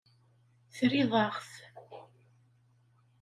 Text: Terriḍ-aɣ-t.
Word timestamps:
Terriḍ-aɣ-t. 0.75 1.51